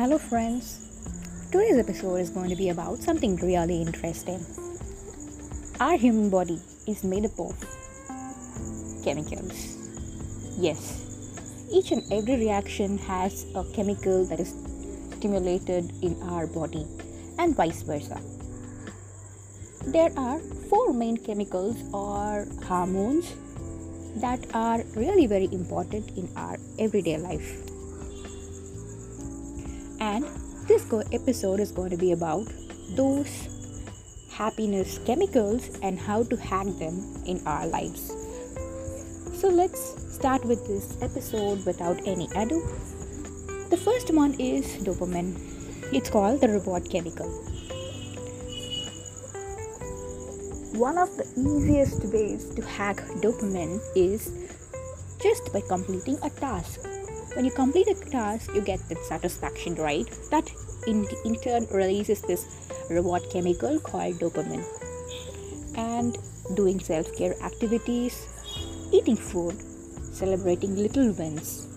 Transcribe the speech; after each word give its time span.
Hello, 0.00 0.16
friends. 0.16 0.78
Today's 1.52 1.76
episode 1.76 2.20
is 2.20 2.30
going 2.30 2.48
to 2.48 2.56
be 2.56 2.70
about 2.70 3.00
something 3.00 3.36
really 3.36 3.82
interesting. 3.82 4.42
Our 5.78 5.98
human 5.98 6.30
body 6.30 6.58
is 6.86 7.04
made 7.04 7.26
up 7.26 7.38
of 7.38 7.54
chemicals. 9.04 9.76
Yes, 10.56 11.04
each 11.70 11.90
and 11.92 12.02
every 12.10 12.36
reaction 12.36 12.96
has 12.96 13.44
a 13.54 13.62
chemical 13.74 14.24
that 14.24 14.40
is 14.40 14.54
stimulated 15.18 15.92
in 16.00 16.16
our 16.22 16.46
body, 16.46 16.86
and 17.38 17.54
vice 17.54 17.82
versa. 17.82 18.18
There 19.84 20.10
are 20.16 20.38
four 20.70 20.94
main 20.94 21.18
chemicals 21.18 21.76
or 21.92 22.46
hormones 22.64 23.34
that 24.16 24.46
are 24.54 24.82
really 24.96 25.26
very 25.26 25.50
important 25.52 26.16
in 26.16 26.26
our 26.36 26.56
everyday 26.78 27.18
life. 27.18 27.69
And 30.00 30.24
this 30.66 30.86
episode 31.12 31.60
is 31.60 31.72
going 31.72 31.90
to 31.90 31.96
be 31.96 32.12
about 32.12 32.46
those 32.96 33.28
happiness 34.32 34.98
chemicals 35.04 35.78
and 35.82 35.98
how 35.98 36.22
to 36.24 36.36
hack 36.36 36.66
them 36.78 37.22
in 37.26 37.46
our 37.46 37.66
lives. 37.66 38.08
So 39.34 39.48
let's 39.48 40.14
start 40.14 40.44
with 40.44 40.66
this 40.66 40.96
episode 41.02 41.64
without 41.66 41.98
any 42.06 42.28
ado. 42.34 42.60
The 43.68 43.76
first 43.76 44.12
one 44.12 44.34
is 44.40 44.66
dopamine. 44.84 45.34
It's 45.92 46.08
called 46.08 46.40
the 46.40 46.48
reward 46.48 46.88
chemical. 46.90 47.28
One 50.80 50.96
of 50.96 51.14
the 51.18 51.26
easiest 51.36 52.04
ways 52.06 52.54
to 52.54 52.62
hack 52.62 52.96
dopamine 53.20 53.80
is 53.94 54.32
just 55.20 55.52
by 55.52 55.60
completing 55.60 56.18
a 56.22 56.30
task. 56.30 56.89
When 57.34 57.44
you 57.44 57.52
complete 57.52 57.86
a 57.88 57.94
task, 57.94 58.52
you 58.54 58.60
get 58.60 58.80
that 58.88 58.98
satisfaction, 59.04 59.76
right? 59.76 60.06
That 60.30 60.50
in, 60.86 61.06
in 61.24 61.36
turn 61.36 61.66
releases 61.70 62.20
this 62.22 62.44
reward 62.90 63.22
chemical 63.30 63.78
called 63.78 64.18
dopamine. 64.18 64.64
And 65.76 66.18
doing 66.54 66.80
self 66.80 67.14
care 67.16 67.40
activities, 67.42 68.26
eating 68.92 69.16
food, 69.16 69.56
celebrating 70.12 70.74
little 70.74 71.12
wins, 71.12 71.68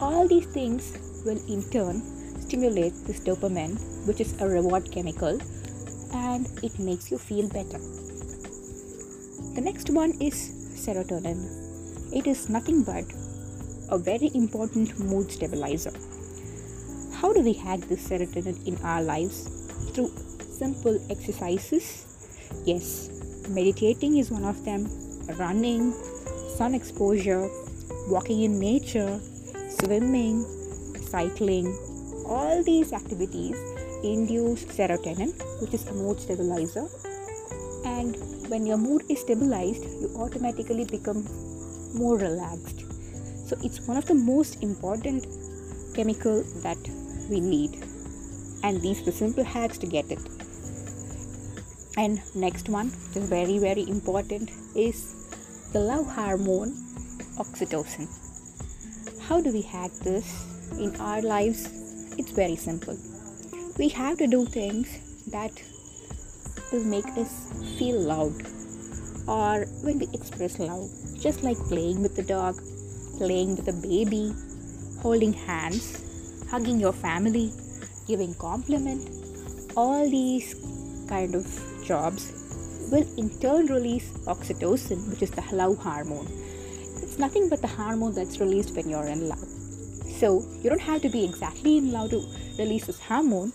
all 0.00 0.28
these 0.28 0.46
things 0.46 0.92
will 1.24 1.40
in 1.48 1.62
turn 1.70 2.02
stimulate 2.40 2.92
this 3.06 3.20
dopamine, 3.20 3.78
which 4.06 4.20
is 4.20 4.38
a 4.42 4.46
reward 4.46 4.90
chemical, 4.92 5.38
and 6.12 6.46
it 6.62 6.78
makes 6.78 7.10
you 7.10 7.16
feel 7.16 7.48
better. 7.48 7.78
The 9.54 9.62
next 9.62 9.88
one 9.88 10.12
is 10.20 10.34
serotonin. 10.74 11.40
It 12.12 12.26
is 12.26 12.48
nothing 12.50 12.82
but 12.82 13.04
a 13.90 13.98
very 13.98 14.30
important 14.34 14.98
mood 14.98 15.30
stabilizer. 15.30 15.92
How 17.12 17.32
do 17.32 17.40
we 17.40 17.52
hack 17.52 17.80
this 17.80 18.08
serotonin 18.08 18.66
in 18.66 18.76
our 18.84 19.02
lives? 19.02 19.48
Through 19.92 20.10
simple 20.58 20.98
exercises. 21.10 22.06
Yes, 22.64 23.10
meditating 23.48 24.18
is 24.18 24.30
one 24.30 24.44
of 24.44 24.64
them, 24.64 24.88
running, 25.38 25.92
sun 26.56 26.74
exposure, 26.74 27.48
walking 28.08 28.42
in 28.42 28.58
nature, 28.60 29.20
swimming, 29.80 30.44
cycling. 31.00 31.66
All 32.26 32.62
these 32.62 32.92
activities 32.92 33.56
induce 34.04 34.64
serotonin, 34.66 35.32
which 35.60 35.74
is 35.74 35.86
a 35.88 35.92
mood 35.94 36.20
stabilizer. 36.20 36.86
And 37.84 38.16
when 38.48 38.66
your 38.66 38.78
mood 38.78 39.02
is 39.08 39.20
stabilized, 39.20 39.84
you 40.00 40.12
automatically 40.16 40.84
become 40.84 41.26
more 41.94 42.16
relaxed. 42.16 42.84
So 43.50 43.56
it's 43.64 43.80
one 43.80 43.96
of 43.96 44.06
the 44.06 44.14
most 44.14 44.62
important 44.62 45.26
chemical 45.96 46.44
that 46.62 46.78
we 47.28 47.40
need. 47.40 47.82
And 48.62 48.80
these 48.80 49.02
are 49.02 49.06
the 49.06 49.12
simple 49.12 49.42
hacks 49.42 49.76
to 49.78 49.88
get 49.88 50.08
it. 50.08 50.20
And 51.96 52.22
next 52.36 52.68
one, 52.68 52.90
which 52.90 53.16
is 53.16 53.28
very, 53.28 53.58
very 53.58 53.88
important, 53.88 54.52
is 54.76 55.16
the 55.72 55.80
love 55.80 56.06
hormone 56.06 56.74
oxytocin. 57.38 58.06
How 59.26 59.40
do 59.40 59.52
we 59.52 59.62
hack 59.62 59.90
this 60.04 60.46
in 60.78 60.94
our 61.00 61.20
lives? 61.20 61.66
It's 62.18 62.30
very 62.30 62.54
simple. 62.54 62.96
We 63.78 63.88
have 63.88 64.16
to 64.18 64.28
do 64.28 64.46
things 64.46 65.26
that 65.32 65.50
will 66.70 66.84
make 66.84 67.08
us 67.16 67.52
feel 67.80 67.98
loved 67.98 68.46
or 69.26 69.66
when 69.82 69.98
we 69.98 70.08
express 70.14 70.60
love, 70.60 70.88
just 71.20 71.42
like 71.42 71.58
playing 71.68 72.00
with 72.00 72.14
the 72.14 72.22
dog, 72.22 72.54
playing 73.20 73.54
with 73.54 73.68
a 73.68 73.78
baby, 73.86 74.32
holding 75.02 75.34
hands, 75.34 75.84
hugging 76.50 76.80
your 76.80 76.92
family, 76.92 77.52
giving 78.08 78.32
compliment. 78.34 79.02
All 79.76 80.08
these 80.08 80.54
kind 81.06 81.34
of 81.34 81.44
jobs 81.84 82.32
will 82.90 83.06
in 83.18 83.28
turn 83.40 83.66
release 83.66 84.08
oxytocin, 84.34 85.10
which 85.10 85.20
is 85.20 85.30
the 85.32 85.44
love 85.52 85.76
hormone. 85.76 86.28
It's 87.02 87.18
nothing 87.18 87.50
but 87.50 87.60
the 87.60 87.68
hormone 87.68 88.14
that's 88.14 88.40
released 88.40 88.74
when 88.74 88.88
you're 88.88 89.12
in 89.16 89.28
love. 89.28 89.44
So 90.18 90.42
you 90.62 90.70
don't 90.70 90.88
have 90.88 91.02
to 91.02 91.10
be 91.10 91.22
exactly 91.22 91.76
in 91.76 91.92
love 91.92 92.10
to 92.10 92.24
release 92.58 92.86
this 92.86 93.00
hormone. 93.00 93.52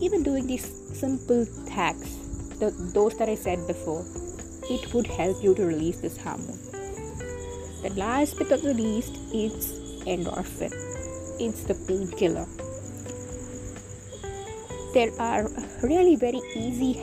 Even 0.00 0.24
doing 0.24 0.48
these 0.48 0.66
simple 0.98 1.46
hacks, 1.70 2.16
the, 2.58 2.70
those 2.92 3.16
that 3.18 3.28
I 3.28 3.36
said 3.36 3.64
before, 3.68 4.04
it 4.68 4.92
would 4.92 5.06
help 5.06 5.40
you 5.40 5.54
to 5.54 5.64
release 5.64 6.00
this 6.00 6.16
hormone. 6.16 6.73
The 7.84 7.92
last 8.00 8.38
but 8.38 8.48
not 8.48 8.62
the 8.62 8.72
least 8.72 9.12
is 9.30 9.76
endorphin. 10.08 10.72
It's 11.38 11.64
the 11.64 11.74
painkiller. 11.74 12.46
There 14.94 15.12
are 15.20 15.50
really 15.82 16.16
very 16.16 16.40
easy 16.56 16.94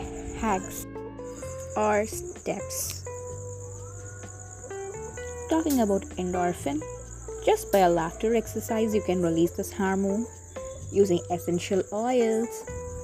hacks 0.42 0.88
or 1.78 2.08
steps. 2.08 3.06
Talking 5.52 5.82
about 5.82 6.02
endorphin, 6.18 6.82
just 7.46 7.72
by 7.72 7.86
a 7.86 7.90
laughter 7.90 8.34
exercise, 8.34 8.96
you 8.96 9.04
can 9.04 9.22
release 9.22 9.52
this 9.52 9.72
hormone 9.72 10.26
using 10.92 11.20
essential 11.30 11.84
oils, 11.94 12.50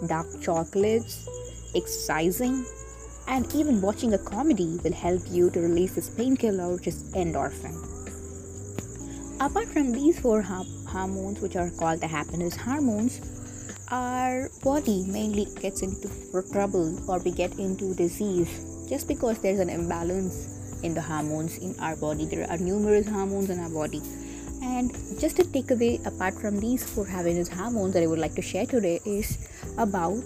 dark 0.08 0.26
chocolates, 0.42 1.30
exercising, 1.76 2.66
and 3.28 3.54
even 3.54 3.82
watching 3.82 4.14
a 4.14 4.18
comedy 4.18 4.80
will 4.84 4.94
help 4.94 5.22
you 5.30 5.50
to 5.52 5.60
release 5.60 5.94
this 5.96 6.10
painkiller, 6.10 6.74
which 6.76 6.88
is 6.88 7.04
endorphin. 7.14 7.76
Apart 9.40 9.68
from 9.68 9.92
these 9.92 10.20
four 10.20 10.42
hormones, 10.42 11.42
which 11.42 11.56
are 11.56 11.70
called 11.72 12.02
the 12.02 12.08
happiness 12.08 12.56
hormones, 12.56 13.22
our 13.90 14.50
body 14.64 15.06
mainly 15.08 15.46
gets 15.62 15.82
into 15.82 16.10
trouble 16.52 16.98
or 17.10 17.20
we 17.20 17.32
get 17.32 17.58
into 17.60 17.94
disease 17.94 18.50
just 18.90 19.08
because 19.08 19.40
there's 19.40 19.60
an 19.60 19.70
imbalance 19.70 20.80
in 20.84 20.94
the 20.94 21.02
hormones 21.02 21.58
in 21.58 21.78
our 21.80 21.96
body. 21.96 22.26
There 22.26 22.50
are 22.50 22.58
numerous 22.58 23.08
hormones 23.08 23.50
in 23.50 23.60
our 23.60 23.70
body. 23.70 24.02
And 24.62 24.92
just 25.20 25.40
a 25.40 25.44
takeaway 25.44 26.06
apart 26.06 26.34
from 26.34 26.60
these 26.60 26.84
four 26.84 27.06
happiness 27.06 27.48
hormones 27.48 27.94
that 27.94 28.04
I 28.04 28.08
would 28.08 28.20
like 28.20 28.36
to 28.36 28.42
share 28.42 28.66
today 28.66 29.00
is 29.06 29.38
about 29.78 30.24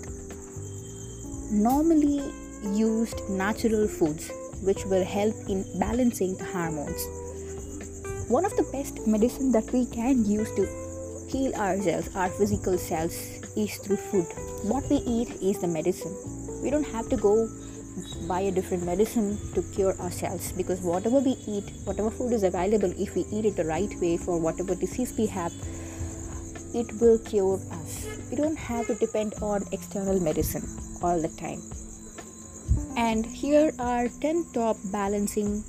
normally 1.52 2.32
used 2.64 3.30
natural 3.30 3.88
foods 3.88 4.32
which 4.62 4.86
will 4.86 5.04
help 5.04 5.36
in 5.50 5.66
balancing 5.80 6.38
the 6.38 6.46
hormones. 6.46 7.02
One 8.30 8.46
of 8.46 8.56
the 8.56 8.64
best 8.72 9.06
medicine 9.08 9.52
that 9.52 9.72
we 9.74 9.86
can 9.88 10.24
use 10.24 10.50
to 10.56 10.66
heal 11.30 11.54
ourselves, 11.56 12.16
our 12.16 12.30
physical 12.30 12.78
selves, 12.78 13.16
is 13.58 13.78
through 13.78 13.98
food. 13.98 14.28
What 14.64 14.90
we 14.90 14.98
eat 14.98 15.30
is 15.42 15.60
the 15.60 15.68
medicine. 15.68 16.16
We 16.62 16.70
don't 16.70 16.88
have 16.88 17.10
to 17.10 17.18
go 17.18 17.50
buy 18.28 18.42
a 18.42 18.52
different 18.52 18.84
medicine 18.84 19.38
to 19.54 19.62
cure 19.74 19.98
ourselves 20.00 20.52
because 20.54 20.80
whatever 20.82 21.20
we 21.20 21.36
eat, 21.48 21.72
whatever 21.84 22.10
food 22.10 22.34
is 22.34 22.44
available, 22.44 22.94
if 22.98 23.16
we 23.16 23.26
eat 23.32 23.46
it 23.46 23.56
the 23.56 23.66
right 23.66 23.94
way 24.00 24.18
for 24.18 24.40
whatever 24.40 24.76
disease 24.76 25.14
we 25.18 25.26
have, 25.26 25.54
it 26.74 26.88
will 27.02 27.20
cure 27.20 27.60
us. 27.72 28.08
We 28.30 28.38
don't 28.38 28.58
have 28.58 28.88
to 28.88 28.96
depend 28.96 29.34
on 29.42 29.66
external 29.72 30.20
medicine 30.22 30.64
all 31.02 31.20
the 31.22 31.28
time. 31.28 31.62
And 32.98 33.26
here 33.26 33.72
are 33.80 34.08
10 34.08 34.52
top 34.54 34.78
balancing 34.92 35.64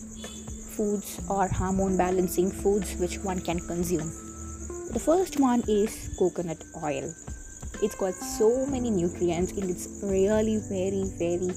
foods 0.76 1.20
or 1.28 1.46
hormone 1.48 1.96
balancing 1.96 2.50
foods 2.50 2.96
which 2.96 3.19
one 3.19 3.40
can 3.40 3.60
consume. 3.60 4.10
The 4.92 5.00
first 5.00 5.38
one 5.38 5.62
is 5.69 6.14
coconut 6.19 6.62
oil. 6.82 7.12
It's 7.82 7.94
got 7.94 8.14
so 8.14 8.66
many 8.66 8.90
nutrients 8.90 9.52
and 9.52 9.70
it's 9.70 10.00
really 10.02 10.58
very 10.69 11.04
very 11.19 11.52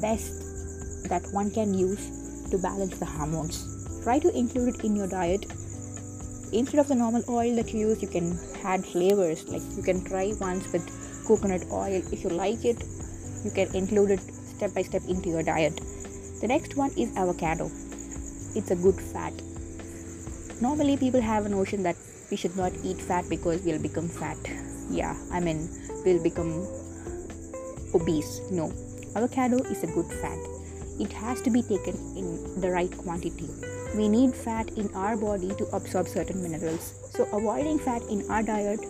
best 0.00 1.08
that 1.08 1.22
one 1.32 1.50
can 1.50 1.72
use 1.72 2.48
to 2.50 2.58
balance 2.58 2.98
the 2.98 3.06
hormones. 3.06 4.02
Try 4.02 4.18
to 4.18 4.36
include 4.36 4.74
it 4.74 4.84
in 4.84 4.96
your 4.96 5.08
diet. 5.08 5.46
Instead 6.52 6.80
of 6.80 6.88
the 6.88 6.94
normal 6.96 7.22
oil 7.28 7.54
that 7.56 7.72
you 7.72 7.88
use, 7.90 8.02
you 8.02 8.08
can 8.08 8.38
add 8.64 8.84
flavors. 8.84 9.48
Like 9.48 9.62
you 9.76 9.82
can 9.82 10.04
try 10.04 10.32
once 10.40 10.70
with 10.72 10.84
coconut 11.26 11.64
oil. 11.70 12.02
If 12.12 12.24
you 12.24 12.30
like 12.30 12.64
it, 12.64 12.82
you 13.44 13.50
can 13.50 13.74
include 13.74 14.10
it 14.12 14.20
step 14.60 14.74
by 14.74 14.82
step 14.82 15.02
into 15.16 15.28
your 15.30 15.42
diet. 15.42 15.80
The 16.40 16.48
next 16.54 16.76
one 16.76 16.92
is 16.96 17.16
avocado. 17.16 17.66
It's 18.54 18.70
a 18.70 18.76
good 18.76 19.00
fat. 19.12 19.34
Normally, 20.60 20.96
people 20.96 21.20
have 21.32 21.46
a 21.46 21.48
notion 21.48 21.82
that 21.82 21.96
we 22.30 22.36
should 22.36 22.56
not 22.56 22.72
eat 22.84 23.00
fat 23.00 23.28
because 23.28 23.62
we'll 23.62 23.82
become 23.88 24.08
fat. 24.08 24.38
yeah 24.98 25.16
i 25.30 25.40
mean 25.46 25.58
we'll 26.04 26.22
become 26.22 26.52
obese 27.98 28.30
no 28.60 28.64
avocado 29.16 29.58
is 29.74 29.82
a 29.88 29.90
good 29.96 30.10
fat 30.22 30.40
it 31.04 31.12
has 31.12 31.42
to 31.42 31.50
be 31.56 31.62
taken 31.68 32.00
in 32.22 32.26
the 32.64 32.70
right 32.70 32.96
quantity 33.02 33.48
we 34.00 34.08
need 34.14 34.34
fat 34.46 34.72
in 34.82 34.88
our 34.94 35.16
body 35.16 35.52
to 35.60 35.68
absorb 35.78 36.08
certain 36.08 36.42
minerals 36.46 36.90
so 37.14 37.28
avoiding 37.38 37.78
fat 37.86 38.02
in 38.16 38.24
our 38.30 38.42
diet 38.42 38.80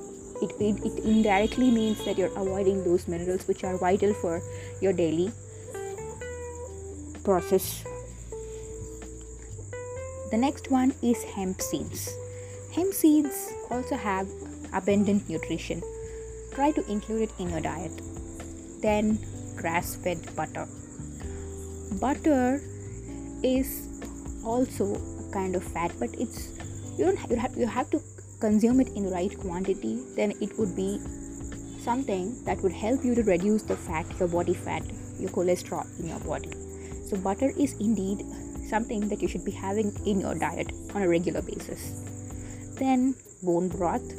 it, 0.42 0.52
it, 0.58 0.82
it 0.88 1.04
indirectly 1.04 1.70
means 1.70 2.02
that 2.06 2.16
you're 2.16 2.34
avoiding 2.44 2.82
those 2.84 3.06
minerals 3.08 3.46
which 3.46 3.62
are 3.64 3.76
vital 3.76 4.14
for 4.22 4.40
your 4.80 4.94
daily 4.94 5.30
process. 7.24 7.84
The 10.30 10.36
next 10.36 10.70
one 10.70 10.94
is 11.02 11.22
hemp 11.24 11.60
seeds. 11.60 12.14
Hemp 12.72 12.94
seeds 12.94 13.52
also 13.70 13.96
have 13.96 14.28
abundant 14.72 15.28
nutrition. 15.28 15.82
Try 16.52 16.70
to 16.72 16.90
include 16.90 17.22
it 17.22 17.32
in 17.38 17.50
your 17.50 17.60
diet. 17.60 17.92
Then 18.80 19.18
grass 19.56 19.96
fed 19.96 20.18
butter. 20.36 20.66
Butter 22.00 22.60
is 23.42 23.88
also 24.44 24.94
a 24.94 25.32
kind 25.32 25.56
of 25.56 25.64
fat 25.64 25.92
but 25.98 26.10
it's 26.18 26.48
you 26.98 27.04
don't 27.06 27.30
you 27.30 27.36
have 27.36 27.56
you 27.56 27.66
have 27.66 27.90
to 27.90 28.00
consume 28.40 28.80
it 28.80 28.88
in 28.90 29.10
right 29.10 29.38
quantity 29.40 29.98
then 30.16 30.32
it 30.40 30.58
would 30.58 30.74
be 30.74 30.98
something 31.82 32.42
that 32.44 32.60
would 32.62 32.72
help 32.72 33.04
you 33.04 33.14
to 33.14 33.22
reduce 33.22 33.62
the 33.62 33.76
fat 33.76 34.06
your 34.18 34.28
body 34.28 34.54
fat 34.54 34.82
your 35.18 35.30
cholesterol 35.30 35.86
in 36.00 36.08
your 36.08 36.20
body 36.20 36.50
so 37.10 37.16
butter 37.26 37.50
is 37.66 37.74
indeed 37.80 38.24
something 38.68 39.08
that 39.08 39.22
you 39.22 39.28
should 39.28 39.44
be 39.44 39.56
having 39.62 39.92
in 40.06 40.20
your 40.20 40.34
diet 40.34 40.72
on 40.94 41.02
a 41.02 41.08
regular 41.08 41.42
basis 41.42 41.90
then 42.78 43.14
bone 43.42 43.68
broth 43.68 44.14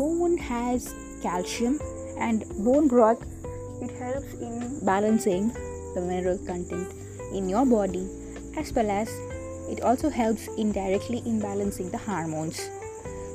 bone 0.00 0.36
has 0.38 0.88
calcium 1.22 1.78
and 2.18 2.44
bone 2.70 2.88
broth 2.88 3.22
it 3.82 3.96
helps 3.98 4.34
in 4.48 4.84
balancing 4.84 5.48
the 5.94 6.00
mineral 6.00 6.38
content 6.46 6.88
in 7.32 7.48
your 7.48 7.66
body 7.66 8.08
as 8.56 8.72
well 8.72 8.90
as 8.90 9.08
it 9.68 9.80
also 9.80 10.10
helps 10.10 10.48
indirectly 10.58 11.22
in 11.24 11.40
balancing 11.40 11.90
the 11.90 11.98
hormones. 11.98 12.68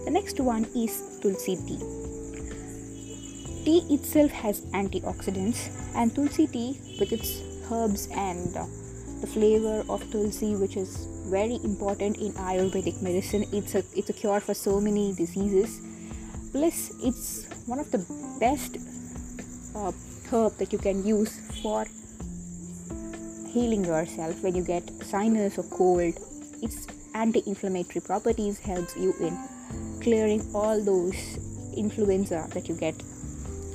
The 0.06 0.12
next 0.12 0.40
one 0.40 0.66
is 0.76 1.20
Tulsi 1.22 1.56
tea. 1.56 1.80
Tea 3.66 3.94
itself 3.94 4.32
has 4.32 4.62
antioxidants, 4.68 5.70
and 5.96 6.14
Tulsi 6.14 6.48
tea, 6.48 6.80
with 7.00 7.12
its 7.12 7.42
herbs 7.72 8.08
and 8.12 8.54
the 9.22 9.28
flavor 9.28 9.84
of 9.90 10.10
Tulsi, 10.12 10.56
which 10.56 10.78
is 10.78 11.08
very 11.28 11.60
important 11.64 12.18
in 12.18 12.32
Ayurvedic 12.34 13.02
medicine, 13.02 13.46
it's 13.52 13.76
a 13.76 13.84
it's 13.96 14.10
a 14.10 14.14
cure 14.14 14.40
for 14.40 14.54
so 14.54 14.80
many 14.80 15.14
diseases. 15.14 15.82
Plus, 16.52 16.92
it's 17.04 17.48
one 17.68 17.80
of 17.80 17.92
the 17.92 18.00
best 18.40 18.78
uh, 19.76 19.92
herb 20.32 20.58
that 20.58 20.74
you 20.74 20.80
can 20.80 21.06
use 21.06 21.40
for 21.62 21.86
healing 23.54 23.86
yourself 23.86 24.42
when 24.44 24.56
you 24.56 24.64
get 24.64 24.90
sinus 25.04 25.58
or 25.58 25.64
cold. 25.64 26.14
Its 26.62 26.88
anti-inflammatory 27.14 28.02
properties 28.02 28.60
helps 28.60 28.96
you 28.96 29.14
in 29.20 29.38
clearing 30.02 30.42
all 30.54 30.82
those 30.84 31.16
influenza 31.76 32.48
that 32.54 32.68
you 32.70 32.76
get 32.76 32.96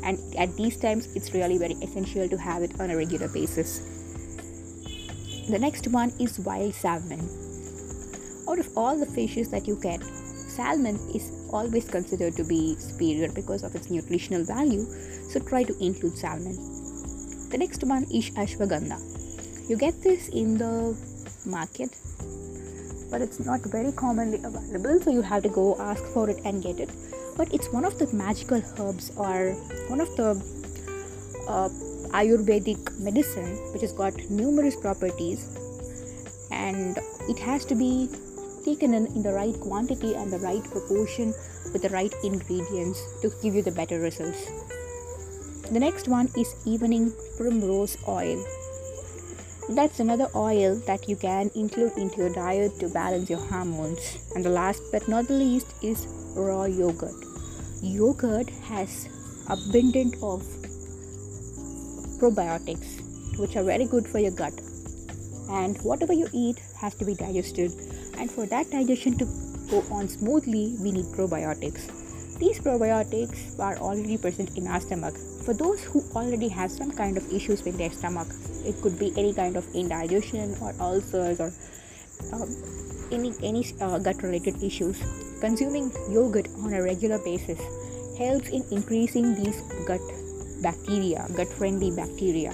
and 0.05 0.19
at 0.37 0.55
these 0.57 0.77
times 0.77 1.09
it's 1.17 1.33
really 1.33 1.59
very 1.59 1.75
essential 1.83 2.29
to 2.29 2.37
have 2.37 2.63
it 2.63 2.79
on 2.81 2.91
a 2.91 2.97
regular 2.97 3.29
basis. 3.29 3.79
The 5.49 5.59
next 5.59 5.89
one 5.89 6.13
is 6.21 6.39
wild 6.39 6.75
salmon. 6.75 7.21
Out 8.49 8.59
of 8.59 8.69
all 8.77 8.99
the 8.99 9.07
fishes 9.07 9.49
that 9.51 9.67
you 9.67 9.79
get 9.81 10.03
salmon 10.03 10.97
is 11.15 11.33
always 11.51 11.89
considered 11.89 12.35
to 12.37 12.45
be 12.45 12.77
superior 12.77 13.33
because 13.33 13.65
of 13.65 13.75
its 13.75 13.91
nutritional 13.91 14.45
value 14.45 14.85
so 15.31 15.41
try 15.41 15.65
to 15.65 15.77
include 15.85 16.17
salmon. 16.17 16.55
The 17.51 17.59
next 17.59 17.83
one 17.83 18.05
is 18.05 18.31
ashwagandha. 18.31 19.69
You 19.69 19.77
get 19.77 20.03
this 20.03 20.29
in 20.29 20.59
the 20.59 20.97
market 21.47 21.97
but 23.11 23.23
it's 23.23 23.41
not 23.41 23.61
very 23.61 23.93
commonly 23.93 24.39
available 24.45 25.01
so 25.01 25.11
you 25.11 25.23
have 25.23 25.43
to 25.43 25.49
go 25.49 25.77
ask 25.81 26.05
for 26.13 26.29
it 26.29 26.41
and 26.45 26.63
get 26.63 26.81
it 26.81 26.91
but 27.37 27.53
it's 27.53 27.69
one 27.73 27.85
of 27.85 27.99
the 27.99 28.07
magical 28.13 28.63
herbs 28.79 29.11
or 29.17 29.53
one 29.89 30.01
of 30.01 30.09
the 30.17 30.31
uh, 31.49 31.69
ayurvedic 32.19 32.99
medicine 32.99 33.57
which 33.73 33.83
has 33.83 33.93
got 33.93 34.15
numerous 34.31 34.77
properties 34.77 35.47
and 36.51 36.99
it 37.29 37.39
has 37.39 37.65
to 37.65 37.75
be 37.75 38.09
taken 38.65 38.95
in, 38.95 39.07
in 39.09 39.23
the 39.23 39.33
right 39.33 39.59
quantity 39.61 40.15
and 40.15 40.33
the 40.33 40.39
right 40.39 40.65
proportion 40.65 41.35
with 41.73 41.83
the 41.83 41.91
right 41.91 42.15
ingredients 42.23 43.03
to 43.21 43.31
give 43.43 43.55
you 43.55 43.63
the 43.63 43.73
better 43.73 44.01
results 44.01 44.47
the 45.71 45.81
next 45.81 46.09
one 46.09 46.29
is 46.37 46.55
evening 46.67 47.13
primrose 47.37 47.97
oil 48.07 48.43
that's 49.71 49.99
another 49.99 50.29
oil 50.37 50.77
that 50.87 51.09
you 51.09 51.17
can 51.17 51.51
include 51.55 51.97
into 51.97 52.19
your 52.19 52.33
diet 52.35 52.79
to 52.81 52.89
balance 52.89 53.31
your 53.31 53.39
hormones. 53.39 54.19
And 54.35 54.45
the 54.45 54.51
last 54.51 54.83
but 54.93 55.09
not 55.09 55.27
the 55.27 55.35
least 55.35 55.67
is 55.83 56.07
raw 56.37 56.65
yogurt. 56.65 57.24
Yogurt 57.85 58.49
has 58.69 59.09
abundant 59.47 60.15
of 60.23 60.41
probiotics 62.19 63.39
which 63.39 63.57
are 63.57 63.63
very 63.63 63.85
good 63.85 64.09
for 64.09 64.19
your 64.19 64.31
gut. 64.31 64.55
And 65.51 65.77
whatever 65.83 66.15
you 66.15 66.29
eat 66.33 66.61
has 66.77 66.95
to 66.95 67.05
be 67.05 67.15
digested. 67.15 67.73
And 68.17 68.31
for 68.31 68.47
that 68.47 68.71
digestion 68.71 69.19
to 69.19 69.27
go 69.69 69.85
on 69.91 70.09
smoothly, 70.09 70.77
we 70.81 70.93
need 70.93 71.05
probiotics. 71.07 72.39
These 72.39 72.61
probiotics 72.61 73.59
are 73.59 73.77
already 73.77 74.17
present 74.17 74.57
in 74.57 74.67
our 74.67 74.81
stomach. 74.81 75.15
For 75.45 75.53
those 75.53 75.85
who 75.85 76.03
already 76.15 76.49
have 76.49 76.71
some 76.71 76.91
kind 76.91 77.19
of 77.19 77.31
issues 77.31 77.65
with 77.65 77.77
their 77.77 77.91
stomach, 77.91 78.29
it 78.65 78.81
could 78.81 78.99
be 78.99 79.13
any 79.19 79.35
kind 79.35 79.57
of 79.57 79.69
indigestion 79.75 80.57
or 80.63 80.73
ulcers 80.81 81.39
or 81.39 81.53
um, 82.33 82.49
any 83.13 83.35
any 83.43 83.67
uh, 83.83 83.99
gut 83.99 84.23
related 84.23 84.63
issues 84.63 85.03
consuming 85.41 85.93
yogurt 86.11 86.49
on 86.63 86.73
a 86.73 86.83
regular 86.83 87.19
basis 87.19 87.61
helps 88.19 88.49
in 88.49 88.65
increasing 88.71 89.35
these 89.35 89.61
gut 89.87 90.01
bacteria 90.63 91.27
gut 91.37 91.49
friendly 91.49 91.91
bacteria. 91.91 92.53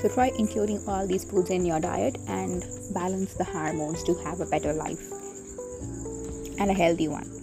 So 0.00 0.08
try 0.08 0.30
including 0.38 0.82
all 0.86 1.06
these 1.06 1.24
foods 1.24 1.50
in 1.50 1.64
your 1.64 1.80
diet 1.80 2.18
and 2.28 2.64
balance 2.94 3.34
the 3.34 3.44
hormones 3.44 4.02
to 4.04 4.14
have 4.24 4.40
a 4.40 4.46
better 4.46 4.72
life 4.72 5.00
and 6.58 6.70
a 6.70 6.74
healthy 6.74 7.08
one 7.08 7.37